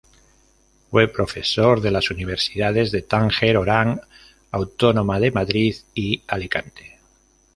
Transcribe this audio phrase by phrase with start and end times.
[0.89, 4.01] Fue profesor de las universidades de Tánger, Orán,
[4.49, 6.97] Autónoma de Madrid, y Alicante.